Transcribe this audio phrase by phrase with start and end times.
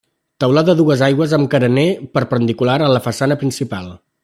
[0.43, 1.85] Teulada a dues aigües amb carener
[2.19, 3.95] perpendicular a la façana principal.